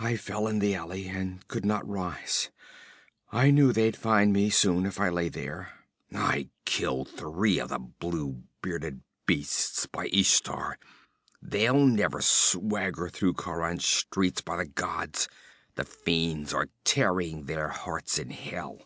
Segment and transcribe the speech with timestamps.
[0.00, 2.48] 'I fell in the alley and could not rise.
[3.30, 7.78] I knew they'd find me soon if I lay there I killed three of the
[7.78, 10.78] blue bearded beasts, by Ishtar!
[11.42, 15.28] They'll never swagger through Khauran's streets, by the gods!
[15.74, 18.78] The fiends are tearing their hearts in hell!'